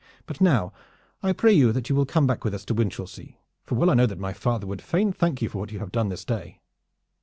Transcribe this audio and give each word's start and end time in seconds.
But 0.25 0.41
now 0.41 0.73
I 1.21 1.31
pray 1.31 1.53
you 1.53 1.71
that 1.73 1.87
you 1.87 1.95
will 1.95 2.07
come 2.07 2.25
back 2.25 2.43
with 2.43 2.55
us 2.55 2.65
to 2.65 2.73
Winchelsea, 2.73 3.37
for 3.63 3.75
well 3.75 3.91
I 3.91 3.93
know 3.93 4.07
that 4.07 4.17
my 4.17 4.33
father 4.33 4.65
would 4.65 4.81
fain 4.81 5.13
thank 5.13 5.43
you 5.43 5.49
for 5.49 5.59
what 5.59 5.71
you 5.71 5.77
have 5.77 5.91
done 5.91 6.09
this 6.09 6.25
day." 6.25 6.59